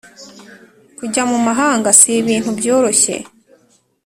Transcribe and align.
kujya 0.97 1.21
mumahanga 1.29 1.89
si 1.99 2.09
ibintu 2.21 2.49
byoroshye 2.59 3.15